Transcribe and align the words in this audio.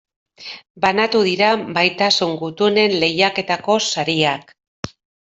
Banatu 0.85 1.19
dira 1.27 1.49
Maitasun 1.75 2.33
Gutunen 2.45 2.97
lehiaketako 3.05 3.77
sariak. 3.89 4.51